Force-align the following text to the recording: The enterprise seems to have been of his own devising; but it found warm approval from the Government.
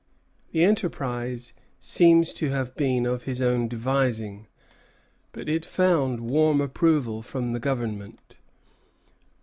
The 0.51 0.63
enterprise 0.63 1.53
seems 1.79 2.33
to 2.33 2.49
have 2.49 2.73
been 2.75 3.05
of 3.05 3.25
his 3.25 3.39
own 3.39 3.67
devising; 3.67 4.47
but 5.31 5.47
it 5.47 5.63
found 5.63 6.21
warm 6.27 6.59
approval 6.59 7.21
from 7.21 7.53
the 7.53 7.59
Government. 7.59 8.37